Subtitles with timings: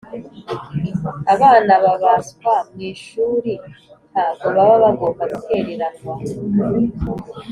[1.33, 3.53] Abana babaswa mwishuri
[4.11, 6.13] ntago baba bagomba gutereranwa